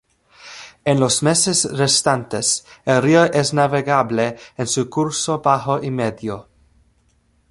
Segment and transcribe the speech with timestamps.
[0.83, 6.49] En los meses restantes, el río es navegable en su curso bajo y medio.